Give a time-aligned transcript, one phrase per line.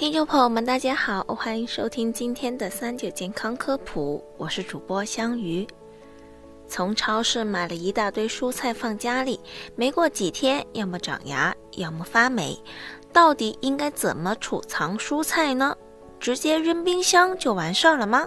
[0.00, 5.68] 听众朋友们，大家好，欢迎收听今天的三九健康科普，我是主播香鱼。
[6.66, 9.38] 从超市买了一大堆蔬菜放家里，
[9.76, 12.58] 没过几天，要么长芽，要么发霉，
[13.12, 15.76] 到底应该怎么储藏蔬菜呢？
[16.18, 18.26] 直接扔冰箱就完事儿了吗？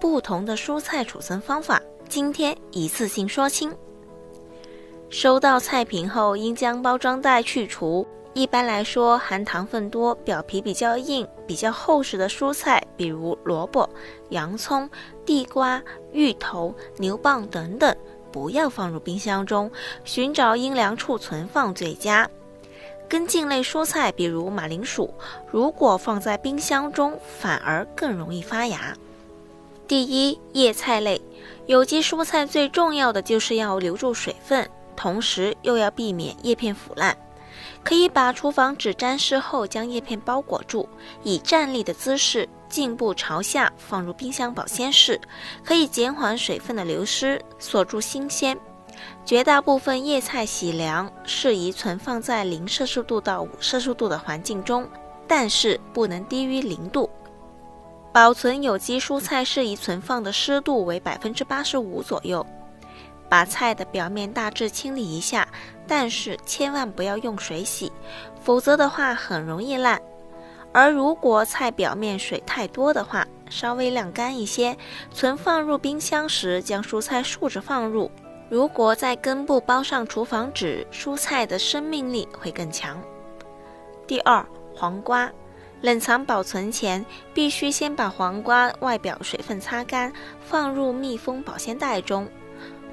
[0.00, 3.72] 不同的蔬菜储存方法，今天一次性说清。
[5.10, 8.04] 收到菜品后，应将包装袋去除。
[8.38, 13.90] 一般来说，含糖分多、表皮比较硬、比较厚实的蔬菜，比如萝卜、
[14.28, 14.88] 洋葱、
[15.26, 17.92] 地瓜、芋头、牛蒡等等，
[18.30, 19.68] 不要放入冰箱中，
[20.04, 22.30] 寻找阴凉处存放最佳。
[23.08, 25.12] 根茎类蔬菜，比如马铃薯，
[25.50, 28.96] 如果放在冰箱中，反而更容易发芽。
[29.88, 31.20] 第一，叶菜类，
[31.66, 37.18] 有机蔬菜最重要的就是要留住水分，同时又要避免叶片腐烂。
[37.82, 40.88] 可以把厨房纸沾湿后，将叶片包裹住，
[41.22, 45.20] 以站立的姿势，颈部朝下放入冰箱保鲜室，
[45.64, 48.58] 可以减缓水分的流失，锁住新鲜。
[49.24, 54.88] 绝大部分叶菜洗凉，适宜存放在零摄氏度到五摄氏度的环境中，
[55.26, 57.08] 但是不能低于零度。
[58.12, 62.44] 保存有机蔬菜适宜存放的湿度为百分之八十五左右。
[63.28, 65.46] 把菜的表面大致清理一下，
[65.86, 67.92] 但是千万不要用水洗，
[68.42, 70.00] 否则的话很容易烂。
[70.72, 74.76] 而如果菜表面水太多的话，稍微晾干一些，
[75.12, 78.10] 存放入冰箱时，将蔬菜竖着放入。
[78.50, 82.98] 如果在根部包上厨房纸，蔬菜的生命力会更强。
[84.06, 84.44] 第二，
[84.74, 85.30] 黄瓜，
[85.80, 87.04] 冷藏保存前
[87.34, 92.26] 必须先把黄瓜外表水分擦干，放入密封保鲜袋中。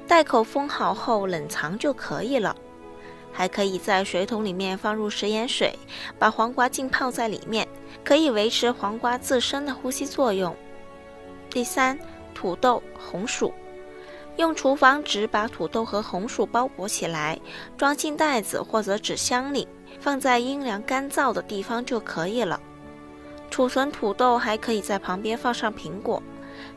[0.08, 2.54] 袋口封好后冷藏就可以了，
[3.32, 5.76] 还可以在水桶里面放入食盐水，
[6.16, 7.66] 把黄瓜浸泡在里面，
[8.04, 10.54] 可以维持黄瓜自身的呼吸作用。
[11.50, 11.98] 第三，
[12.34, 13.52] 土豆、红薯，
[14.36, 17.38] 用厨房纸把土豆和红薯包裹起来，
[17.76, 19.66] 装进袋子或者纸箱里，
[20.00, 22.60] 放在阴凉干燥的地方就可以了。
[23.50, 26.22] 储存土豆还可以在旁边放上苹果。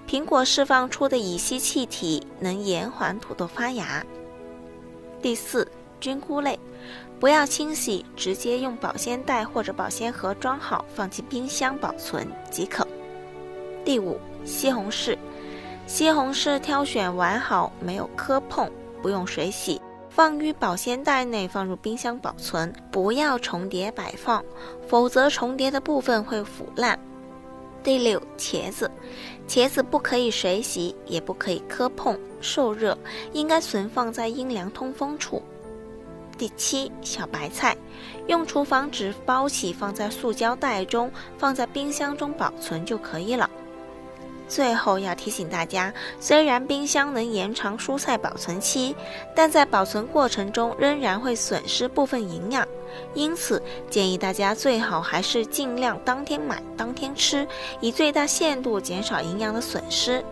[0.07, 4.05] 苹果释放出的乙烯气体能延缓土豆发芽。
[5.21, 5.67] 第四，
[5.99, 6.57] 菌菇类，
[7.19, 12.87] 不要清洗，直接用保鲜袋或者保鲜盒装好，放进冰箱保存即可。
[13.83, 15.17] 第五，西红柿，
[15.87, 18.69] 西红柿挑选完好、没有磕碰，
[19.01, 24.43] 不用水洗，放于保鲜袋内，放入冰箱保存，不要重叠摆放，
[24.87, 26.97] 否则重叠的部分会腐烂。
[27.89, 28.91] 第六，茄子，
[29.47, 32.95] 茄子不可以水洗，也不可以磕碰，受热，
[33.33, 35.41] 应该存放在阴凉通风处。
[36.37, 37.75] 第七，小白菜，
[38.27, 43.49] 用厨房纸包起，放在塑胶袋中，放在冰箱中保存就可以了。
[44.49, 48.93] 最后要提醒大家，虽然冰箱能延长蔬菜保存期，
[49.35, 52.67] 但在保存过程中仍然会损失部分营养，
[53.13, 57.47] 因此建议大家最好还是尽量当天买当天吃，
[57.79, 60.25] 以最大限度减少营养的损失。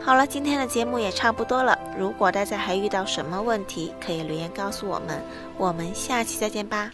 [0.00, 5.20] 好了，今天的节目也差不多了，如果大家还遇到什么问题，可以留言告诉我们，
[5.56, 6.92] 我们下期再见吧。